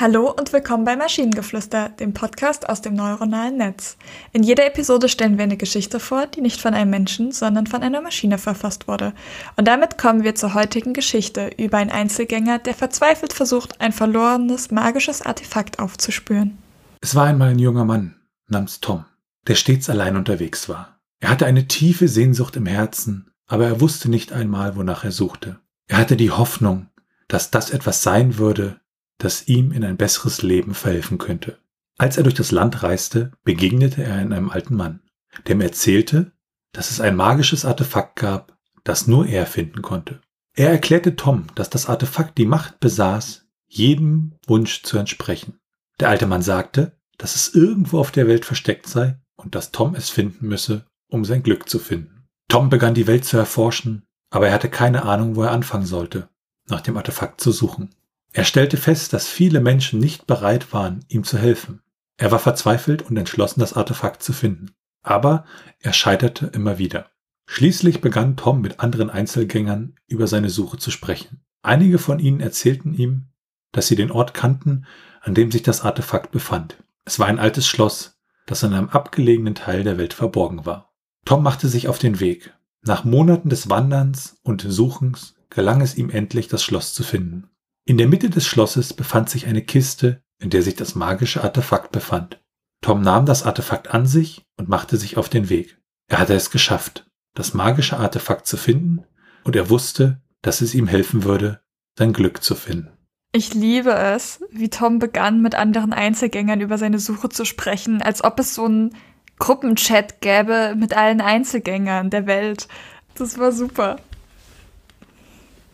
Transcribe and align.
Hallo 0.00 0.30
und 0.30 0.52
willkommen 0.52 0.84
bei 0.84 0.94
Maschinengeflüster, 0.94 1.88
dem 1.88 2.14
Podcast 2.14 2.68
aus 2.68 2.80
dem 2.80 2.94
neuronalen 2.94 3.56
Netz. 3.56 3.96
In 4.32 4.44
jeder 4.44 4.64
Episode 4.64 5.08
stellen 5.08 5.38
wir 5.38 5.42
eine 5.42 5.56
Geschichte 5.56 5.98
vor, 5.98 6.28
die 6.28 6.40
nicht 6.40 6.60
von 6.60 6.72
einem 6.72 6.90
Menschen, 6.90 7.32
sondern 7.32 7.66
von 7.66 7.82
einer 7.82 8.00
Maschine 8.00 8.38
verfasst 8.38 8.86
wurde. 8.86 9.12
Und 9.56 9.66
damit 9.66 9.98
kommen 9.98 10.22
wir 10.22 10.36
zur 10.36 10.54
heutigen 10.54 10.92
Geschichte 10.92 11.50
über 11.58 11.78
einen 11.78 11.90
Einzelgänger, 11.90 12.60
der 12.60 12.74
verzweifelt 12.74 13.32
versucht, 13.32 13.80
ein 13.80 13.90
verlorenes 13.90 14.70
magisches 14.70 15.20
Artefakt 15.20 15.80
aufzuspüren. 15.80 16.58
Es 17.00 17.16
war 17.16 17.26
einmal 17.26 17.48
ein 17.48 17.58
junger 17.58 17.84
Mann 17.84 18.14
namens 18.46 18.78
Tom, 18.78 19.04
der 19.48 19.56
stets 19.56 19.90
allein 19.90 20.14
unterwegs 20.14 20.68
war. 20.68 21.00
Er 21.18 21.30
hatte 21.30 21.46
eine 21.46 21.66
tiefe 21.66 22.06
Sehnsucht 22.06 22.54
im 22.54 22.66
Herzen, 22.66 23.32
aber 23.48 23.66
er 23.66 23.80
wusste 23.80 24.08
nicht 24.08 24.30
einmal, 24.30 24.76
wonach 24.76 25.02
er 25.02 25.10
suchte. 25.10 25.58
Er 25.88 25.98
hatte 25.98 26.16
die 26.16 26.30
Hoffnung, 26.30 26.86
dass 27.26 27.50
das 27.50 27.70
etwas 27.70 28.04
sein 28.04 28.38
würde, 28.38 28.78
das 29.18 29.48
ihm 29.48 29.72
in 29.72 29.84
ein 29.84 29.96
besseres 29.96 30.42
Leben 30.42 30.74
verhelfen 30.74 31.18
könnte. 31.18 31.58
Als 31.98 32.16
er 32.16 32.22
durch 32.22 32.34
das 32.34 32.52
Land 32.52 32.82
reiste, 32.82 33.32
begegnete 33.44 34.02
er 34.04 34.14
einem 34.14 34.50
alten 34.50 34.76
Mann, 34.76 35.00
der 35.46 35.56
ihm 35.56 35.60
erzählte, 35.60 36.32
dass 36.72 36.90
es 36.90 37.00
ein 37.00 37.16
magisches 37.16 37.64
Artefakt 37.64 38.16
gab, 38.16 38.56
das 38.84 39.06
nur 39.06 39.26
er 39.26 39.46
finden 39.46 39.82
konnte. 39.82 40.20
Er 40.54 40.70
erklärte 40.70 41.16
Tom, 41.16 41.46
dass 41.54 41.70
das 41.70 41.86
Artefakt 41.86 42.38
die 42.38 42.46
Macht 42.46 42.80
besaß, 42.80 43.46
jedem 43.66 44.34
Wunsch 44.46 44.82
zu 44.82 44.98
entsprechen. 44.98 45.58
Der 46.00 46.08
alte 46.08 46.26
Mann 46.26 46.42
sagte, 46.42 46.98
dass 47.16 47.34
es 47.34 47.54
irgendwo 47.54 47.98
auf 47.98 48.12
der 48.12 48.28
Welt 48.28 48.44
versteckt 48.44 48.86
sei 48.86 49.18
und 49.36 49.54
dass 49.54 49.72
Tom 49.72 49.94
es 49.94 50.08
finden 50.08 50.46
müsse, 50.46 50.86
um 51.08 51.24
sein 51.24 51.42
Glück 51.42 51.68
zu 51.68 51.78
finden. 51.78 52.28
Tom 52.48 52.70
begann 52.70 52.94
die 52.94 53.06
Welt 53.06 53.24
zu 53.24 53.36
erforschen, 53.36 54.04
aber 54.30 54.48
er 54.48 54.54
hatte 54.54 54.70
keine 54.70 55.04
Ahnung, 55.04 55.36
wo 55.36 55.42
er 55.42 55.52
anfangen 55.52 55.86
sollte, 55.86 56.28
nach 56.68 56.80
dem 56.80 56.96
Artefakt 56.96 57.40
zu 57.40 57.52
suchen. 57.52 57.90
Er 58.38 58.44
stellte 58.44 58.76
fest, 58.76 59.12
dass 59.14 59.26
viele 59.26 59.58
Menschen 59.58 59.98
nicht 59.98 60.28
bereit 60.28 60.72
waren, 60.72 61.04
ihm 61.08 61.24
zu 61.24 61.38
helfen. 61.38 61.82
Er 62.18 62.30
war 62.30 62.38
verzweifelt 62.38 63.02
und 63.02 63.16
entschlossen, 63.16 63.58
das 63.58 63.72
Artefakt 63.72 64.22
zu 64.22 64.32
finden. 64.32 64.70
Aber 65.02 65.44
er 65.80 65.92
scheiterte 65.92 66.46
immer 66.46 66.78
wieder. 66.78 67.10
Schließlich 67.46 68.00
begann 68.00 68.36
Tom 68.36 68.60
mit 68.60 68.78
anderen 68.78 69.10
Einzelgängern 69.10 69.96
über 70.06 70.28
seine 70.28 70.50
Suche 70.50 70.76
zu 70.76 70.92
sprechen. 70.92 71.40
Einige 71.62 71.98
von 71.98 72.20
ihnen 72.20 72.38
erzählten 72.38 72.94
ihm, 72.94 73.26
dass 73.72 73.88
sie 73.88 73.96
den 73.96 74.12
Ort 74.12 74.34
kannten, 74.34 74.86
an 75.20 75.34
dem 75.34 75.50
sich 75.50 75.64
das 75.64 75.80
Artefakt 75.80 76.30
befand. 76.30 76.76
Es 77.04 77.18
war 77.18 77.26
ein 77.26 77.40
altes 77.40 77.66
Schloss, 77.66 78.20
das 78.46 78.62
in 78.62 78.72
einem 78.72 78.90
abgelegenen 78.90 79.56
Teil 79.56 79.82
der 79.82 79.98
Welt 79.98 80.14
verborgen 80.14 80.64
war. 80.64 80.94
Tom 81.24 81.42
machte 81.42 81.66
sich 81.66 81.88
auf 81.88 81.98
den 81.98 82.20
Weg. 82.20 82.54
Nach 82.82 83.02
Monaten 83.02 83.48
des 83.48 83.68
Wanderns 83.68 84.36
und 84.44 84.62
Suchens 84.62 85.34
gelang 85.50 85.80
es 85.80 85.96
ihm 85.96 86.08
endlich, 86.08 86.46
das 86.46 86.62
Schloss 86.62 86.94
zu 86.94 87.02
finden. 87.02 87.50
In 87.88 87.96
der 87.96 88.06
Mitte 88.06 88.28
des 88.28 88.46
Schlosses 88.46 88.92
befand 88.92 89.30
sich 89.30 89.46
eine 89.46 89.62
Kiste, 89.62 90.22
in 90.38 90.50
der 90.50 90.62
sich 90.62 90.74
das 90.74 90.94
magische 90.94 91.42
Artefakt 91.42 91.90
befand. 91.90 92.38
Tom 92.82 93.00
nahm 93.00 93.24
das 93.24 93.44
Artefakt 93.44 93.94
an 93.94 94.04
sich 94.04 94.44
und 94.58 94.68
machte 94.68 94.98
sich 94.98 95.16
auf 95.16 95.30
den 95.30 95.48
Weg. 95.48 95.80
Er 96.06 96.18
hatte 96.18 96.34
es 96.34 96.50
geschafft, 96.50 97.08
das 97.34 97.54
magische 97.54 97.96
Artefakt 97.96 98.46
zu 98.46 98.58
finden, 98.58 99.06
und 99.42 99.56
er 99.56 99.70
wusste, 99.70 100.20
dass 100.42 100.60
es 100.60 100.74
ihm 100.74 100.86
helfen 100.86 101.24
würde, 101.24 101.62
sein 101.98 102.12
Glück 102.12 102.42
zu 102.42 102.56
finden. 102.56 102.90
Ich 103.32 103.54
liebe 103.54 103.94
es, 103.94 104.44
wie 104.50 104.68
Tom 104.68 104.98
begann, 104.98 105.40
mit 105.40 105.54
anderen 105.54 105.94
Einzelgängern 105.94 106.60
über 106.60 106.76
seine 106.76 106.98
Suche 106.98 107.30
zu 107.30 107.46
sprechen, 107.46 108.02
als 108.02 108.22
ob 108.22 108.38
es 108.38 108.54
so 108.54 108.66
einen 108.66 108.94
Gruppenchat 109.38 110.20
gäbe 110.20 110.74
mit 110.76 110.94
allen 110.94 111.22
Einzelgängern 111.22 112.10
der 112.10 112.26
Welt. 112.26 112.68
Das 113.14 113.38
war 113.38 113.50
super 113.50 113.96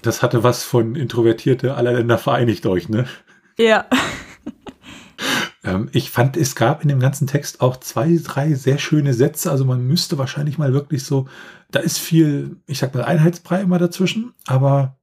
das 0.07 0.23
hatte 0.23 0.43
was 0.43 0.65
von 0.65 0.95
Introvertierte 0.95 1.75
aller 1.75 1.93
Länder 1.93 2.19
vereinigt 2.19 2.67
euch, 2.67 2.89
ne? 2.89 3.07
Ja. 3.59 3.87
ähm, 5.65 5.89
ich 5.93 6.11
fand, 6.11 6.37
es 6.37 6.55
gab 6.55 6.83
in 6.83 6.89
dem 6.89 7.01
ganzen 7.01 7.27
Text 7.27 7.61
auch 7.61 7.77
zwei, 7.79 8.19
drei 8.23 8.55
sehr 8.55 8.79
schöne 8.79 9.15
Sätze. 9.15 9.51
Also 9.51 9.65
man 9.65 9.87
müsste 9.87 10.19
wahrscheinlich 10.19 10.59
mal 10.59 10.73
wirklich 10.73 11.05
so, 11.05 11.29
da 11.71 11.81
ist 11.81 11.99
viel, 11.99 12.57
ich 12.67 12.79
sag 12.79 12.95
mal, 12.95 13.05
Einheitsbrei 13.05 13.61
immer 13.61 13.79
dazwischen, 13.79 14.35
aber 14.47 14.99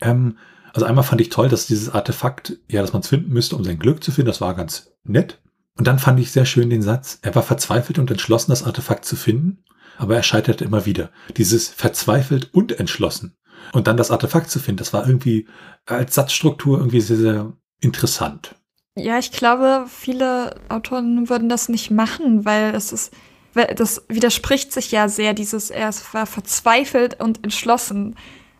ähm, 0.00 0.38
also 0.72 0.86
einmal 0.86 1.04
fand 1.04 1.20
ich 1.20 1.28
toll, 1.28 1.48
dass 1.48 1.66
dieses 1.66 1.90
Artefakt, 1.90 2.58
ja, 2.68 2.82
dass 2.82 2.92
man 2.92 3.02
es 3.02 3.08
finden 3.08 3.32
müsste, 3.32 3.56
um 3.56 3.64
sein 3.64 3.78
Glück 3.78 4.02
zu 4.02 4.10
finden, 4.10 4.26
das 4.26 4.40
war 4.40 4.54
ganz 4.54 4.92
nett. 5.04 5.40
Und 5.76 5.86
dann 5.86 5.98
fand 5.98 6.20
ich 6.20 6.32
sehr 6.32 6.44
schön 6.44 6.70
den 6.70 6.82
Satz, 6.82 7.18
er 7.22 7.34
war 7.34 7.42
verzweifelt 7.42 7.98
und 7.98 8.10
entschlossen, 8.10 8.50
das 8.50 8.64
Artefakt 8.64 9.04
zu 9.04 9.16
finden, 9.16 9.64
aber 9.98 10.16
er 10.16 10.22
scheiterte 10.22 10.64
immer 10.64 10.86
wieder. 10.86 11.10
Dieses 11.36 11.68
verzweifelt 11.68 12.52
und 12.52 12.78
entschlossen. 12.78 13.36
Und 13.72 13.86
dann 13.86 13.96
das 13.96 14.10
Artefakt 14.10 14.50
zu 14.50 14.58
finden, 14.58 14.78
das 14.78 14.92
war 14.92 15.06
irgendwie 15.06 15.46
als 15.86 16.14
Satzstruktur 16.14 16.78
irgendwie 16.78 17.00
sehr, 17.00 17.16
sehr 17.16 17.52
interessant. 17.80 18.54
Ja, 18.96 19.18
ich 19.18 19.32
glaube, 19.32 19.86
viele 19.88 20.54
Autoren 20.68 21.28
würden 21.28 21.48
das 21.48 21.68
nicht 21.68 21.90
machen, 21.90 22.44
weil 22.44 22.74
es 22.74 22.92
ist, 22.92 23.12
das 23.76 24.04
widerspricht 24.08 24.72
sich 24.72 24.92
ja 24.92 25.08
sehr, 25.08 25.34
dieses, 25.34 25.70
er 25.70 25.90
war 26.12 26.26
verzweifelt 26.26 27.20
und 27.20 27.42
entschlossen. 27.42 28.16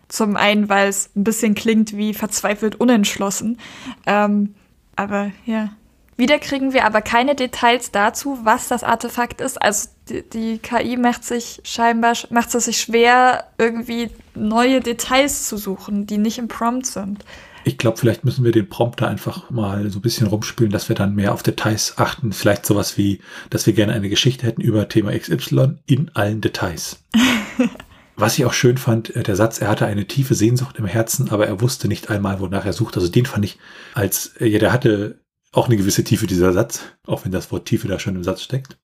Zum 0.07 0.35
einen, 0.35 0.69
weil 0.69 0.89
es 0.89 1.09
ein 1.15 1.23
bisschen 1.23 1.55
klingt 1.55 1.97
wie 1.97 2.13
verzweifelt 2.13 2.75
unentschlossen. 2.75 3.57
Ähm, 4.05 4.55
aber 4.95 5.31
ja. 5.45 5.71
Wieder 6.17 6.39
kriegen 6.39 6.71
wir 6.71 6.85
aber 6.85 7.01
keine 7.01 7.35
Details 7.35 7.91
dazu, 7.91 8.39
was 8.43 8.69
das 8.69 8.83
Artefakt 8.83 9.41
ist. 9.41 9.61
Also 9.61 9.89
die, 10.09 10.21
die 10.21 10.57
KI 10.59 10.95
macht 10.95 11.25
sich 11.25 11.59
scheinbar 11.63 12.15
macht 12.29 12.55
es 12.55 12.65
sich 12.65 12.79
schwer, 12.79 13.45
irgendwie 13.57 14.09
neue 14.33 14.79
Details 14.79 15.47
zu 15.47 15.57
suchen, 15.57 16.07
die 16.07 16.17
nicht 16.17 16.37
im 16.37 16.47
Prompt 16.47 16.85
sind. 16.85 17.25
Ich 17.67 17.79
glaube, 17.79 17.97
vielleicht 17.97 18.23
müssen 18.23 18.45
wir 18.45 18.51
den 18.51 18.69
Prompter 18.69 19.07
einfach 19.07 19.49
mal 19.49 19.89
so 19.89 19.97
ein 19.97 20.03
bisschen 20.03 20.27
rumspielen, 20.27 20.71
dass 20.71 20.87
wir 20.87 20.95
dann 20.95 21.15
mehr 21.15 21.33
auf 21.33 21.41
Details 21.41 21.95
achten. 21.97 22.31
Vielleicht 22.31 22.65
sowas 22.65 22.97
wie, 22.97 23.19
dass 23.49 23.65
wir 23.65 23.73
gerne 23.73 23.91
eine 23.93 24.07
Geschichte 24.07 24.45
hätten 24.45 24.61
über 24.61 24.87
Thema 24.87 25.17
XY 25.17 25.79
in 25.87 26.11
allen 26.13 26.41
Details. 26.41 27.03
Was 28.17 28.37
ich 28.37 28.45
auch 28.45 28.53
schön 28.53 28.77
fand, 28.77 29.13
äh, 29.15 29.23
der 29.23 29.35
Satz, 29.35 29.59
er 29.59 29.67
hatte 29.67 29.87
eine 29.87 30.05
tiefe 30.05 30.35
Sehnsucht 30.35 30.77
im 30.77 30.85
Herzen, 30.85 31.31
aber 31.31 31.47
er 31.47 31.59
wusste 31.59 31.89
nicht 31.89 32.09
einmal, 32.09 32.39
wonach 32.39 32.65
er 32.65 32.71
sucht. 32.71 32.95
Also 32.95 33.09
den 33.09 33.25
fand 33.25 33.43
ich 33.43 33.57
als, 33.93 34.27
äh, 34.39 34.45
ja, 34.45 34.59
der 34.59 34.71
hatte 34.71 35.19
auch 35.55 35.67
eine 35.67 35.77
gewisse 35.77 36.03
Tiefe, 36.03 36.27
dieser 36.27 36.53
Satz, 36.53 36.81
auch 37.07 37.25
wenn 37.25 37.31
das 37.31 37.51
Wort 37.51 37.65
Tiefe 37.65 37.87
da 37.87 37.99
schon 37.99 38.15
im 38.15 38.23
Satz 38.23 38.41
steckt. 38.41 38.77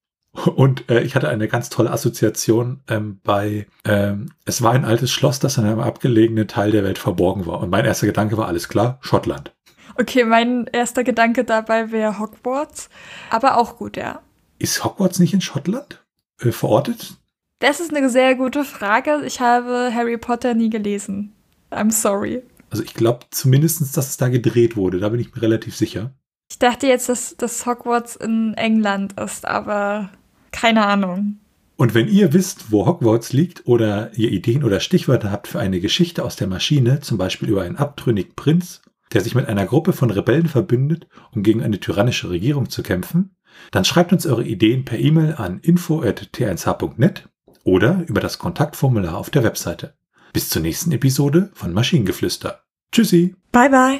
Und 0.55 0.89
äh, 0.89 1.01
ich 1.01 1.15
hatte 1.15 1.27
eine 1.27 1.49
ganz 1.49 1.69
tolle 1.69 1.91
Assoziation 1.91 2.81
ähm, 2.87 3.19
bei, 3.23 3.67
ähm, 3.83 4.31
es 4.45 4.61
war 4.61 4.71
ein 4.71 4.85
altes 4.85 5.11
Schloss, 5.11 5.39
das 5.39 5.57
in 5.57 5.65
einem 5.65 5.81
abgelegenen 5.81 6.47
Teil 6.47 6.71
der 6.71 6.85
Welt 6.85 6.97
verborgen 6.97 7.45
war. 7.45 7.59
Und 7.59 7.69
mein 7.69 7.83
erster 7.83 8.07
Gedanke 8.07 8.37
war, 8.37 8.47
alles 8.47 8.69
klar, 8.69 8.97
Schottland. 9.01 9.53
Okay, 9.99 10.23
mein 10.23 10.67
erster 10.71 11.03
Gedanke 11.03 11.43
dabei 11.43 11.91
wäre 11.91 12.17
Hogwarts, 12.17 12.89
aber 13.29 13.57
auch 13.57 13.75
gut, 13.77 13.97
ja. 13.97 14.21
Ist 14.57 14.85
Hogwarts 14.85 15.19
nicht 15.19 15.33
in 15.33 15.41
Schottland 15.41 16.01
äh, 16.39 16.51
verortet? 16.51 17.17
Das 17.59 17.81
ist 17.81 17.93
eine 17.93 18.09
sehr 18.09 18.35
gute 18.35 18.63
Frage. 18.63 19.21
Ich 19.25 19.41
habe 19.41 19.91
Harry 19.93 20.17
Potter 20.17 20.53
nie 20.53 20.69
gelesen. 20.69 21.33
I'm 21.71 21.91
sorry. 21.91 22.41
Also 22.69 22.83
ich 22.83 22.93
glaube 22.93 23.25
zumindest, 23.31 23.81
dass 23.97 24.09
es 24.09 24.17
da 24.17 24.29
gedreht 24.29 24.77
wurde. 24.77 24.99
Da 24.99 25.09
bin 25.09 25.19
ich 25.19 25.35
mir 25.35 25.41
relativ 25.41 25.75
sicher. 25.75 26.11
Ich 26.51 26.59
dachte 26.59 26.85
jetzt, 26.85 27.07
dass, 27.07 27.37
dass 27.37 27.65
Hogwarts 27.65 28.17
in 28.17 28.55
England 28.55 29.17
ist, 29.17 29.45
aber 29.45 30.09
keine 30.51 30.85
Ahnung. 30.85 31.37
Und 31.77 31.93
wenn 31.93 32.09
ihr 32.09 32.33
wisst, 32.33 32.73
wo 32.73 32.85
Hogwarts 32.85 33.31
liegt 33.31 33.65
oder 33.67 34.11
ihr 34.17 34.33
Ideen 34.33 34.65
oder 34.65 34.81
Stichwörter 34.81 35.31
habt 35.31 35.47
für 35.47 35.61
eine 35.61 35.79
Geschichte 35.79 36.25
aus 36.25 36.35
der 36.35 36.47
Maschine, 36.47 36.99
zum 36.99 37.17
Beispiel 37.17 37.47
über 37.47 37.61
einen 37.61 37.77
abtrünnigen 37.77 38.35
Prinz, 38.35 38.81
der 39.13 39.21
sich 39.21 39.33
mit 39.33 39.47
einer 39.47 39.65
Gruppe 39.65 39.93
von 39.93 40.11
Rebellen 40.11 40.49
verbündet, 40.49 41.07
um 41.33 41.41
gegen 41.41 41.63
eine 41.63 41.79
tyrannische 41.79 42.29
Regierung 42.29 42.69
zu 42.69 42.83
kämpfen, 42.83 43.33
dann 43.71 43.85
schreibt 43.85 44.11
uns 44.11 44.25
eure 44.25 44.43
Ideen 44.43 44.83
per 44.83 44.99
E-Mail 44.99 45.35
an 45.35 45.59
info.t1h.net 45.59 47.29
oder 47.63 48.03
über 48.07 48.19
das 48.19 48.39
Kontaktformular 48.39 49.15
auf 49.15 49.29
der 49.29 49.45
Webseite. 49.45 49.93
Bis 50.33 50.49
zur 50.49 50.63
nächsten 50.63 50.91
Episode 50.91 51.49
von 51.53 51.71
Maschinengeflüster. 51.71 52.61
Tschüssi. 52.91 53.35
Bye 53.53 53.69
bye. 53.69 53.99